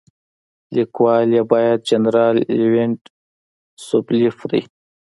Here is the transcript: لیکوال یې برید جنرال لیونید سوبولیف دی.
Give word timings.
لیکوال 0.75 1.29
یې 1.35 1.41
برید 1.51 1.79
جنرال 1.89 2.35
لیونید 2.59 3.01
سوبولیف 3.85 4.37
دی. 4.49 4.61